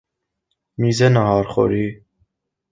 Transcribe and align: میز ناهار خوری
میز 0.77 1.01
ناهار 1.01 1.43
خوری 1.47 2.05